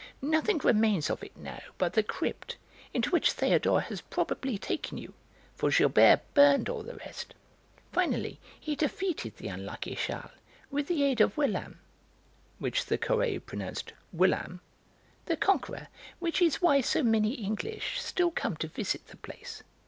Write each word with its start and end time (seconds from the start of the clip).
Nothing 0.19 0.57
remains 0.57 1.11
of 1.11 1.21
it 1.23 1.37
now 1.37 1.61
but 1.77 1.93
the 1.93 2.01
crypt, 2.01 2.57
into 2.91 3.11
which 3.11 3.35
Théodore 3.37 3.83
has 3.83 4.01
probably 4.01 4.57
taken 4.57 4.97
you, 4.97 5.13
for 5.53 5.69
Gilbert 5.69 6.21
burned 6.33 6.69
all 6.69 6.81
the 6.81 6.95
rest. 6.95 7.35
Finally, 7.91 8.39
he 8.59 8.75
defeated 8.75 9.37
the 9.37 9.49
unlucky 9.49 9.93
Charles 9.95 10.31
with 10.71 10.87
the 10.87 11.03
aid 11.03 11.21
of 11.21 11.37
William" 11.37 11.77
which 12.57 12.85
the 12.87 12.97
Curé 12.97 13.45
pronounced 13.45 13.93
"Will'am" 14.11 14.59
"the 15.27 15.37
Conqueror, 15.37 15.87
which 16.17 16.41
is 16.41 16.63
why 16.63 16.81
so 16.81 17.03
many 17.03 17.33
English 17.35 18.01
still 18.01 18.31
come 18.31 18.57
to 18.57 18.67
visit 18.67 19.05
the 19.05 19.17
place. 19.17 19.61